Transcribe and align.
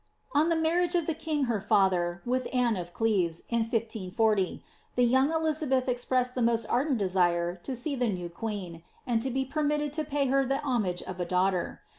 On 0.33 0.49
the 0.49 0.55
marriage 0.55 0.95
of 0.95 1.05
the 1.05 1.13
king, 1.13 1.43
her 1.43 1.61
&ther, 1.61 2.23
with 2.25 2.47
Anne 2.51 2.75
of 2.75 2.91
Cleves, 2.91 3.43
in 3.49 3.59
1540, 3.59 4.63
the 4.95 5.03
young 5.05 5.31
Elizabeth 5.31 5.87
expressed 5.87 6.33
the 6.33 6.41
most 6.41 6.65
ardent 6.71 6.97
desire 6.97 7.53
to 7.57 7.75
see 7.75 7.95
the 7.95 8.09
new 8.09 8.27
queen, 8.27 8.81
and 9.05 9.21
to 9.21 9.29
be 9.29 9.45
permitted 9.45 9.93
to 9.93 10.03
pay 10.03 10.25
her 10.25 10.43
the 10.43 10.57
homage 10.63 11.03
of 11.03 11.19
a 11.19 11.25
daughter. 11.25 11.81